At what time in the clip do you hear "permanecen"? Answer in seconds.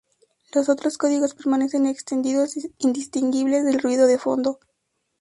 1.35-1.85